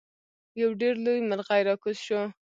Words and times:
یو 0.61 0.69
ډیر 0.81 0.95
لوی 1.05 1.19
مرغۍ 1.29 1.61
راکوز 1.69 1.97
شو. 2.05 2.21